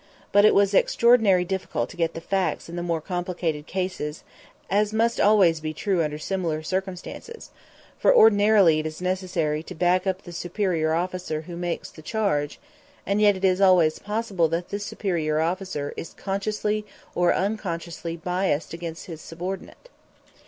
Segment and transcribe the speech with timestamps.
[0.31, 4.23] But it was extraordinarily difficult to get at the facts in the more complicated cases
[4.67, 7.51] as must always be true under similar circumstances;
[7.99, 12.59] for ordinarily it is necessary to back up the superior officer who makes the charge,
[13.05, 16.83] and yet it is always possible that this superior officer is consciously
[17.13, 19.87] or unconsciously biased against his subordinate.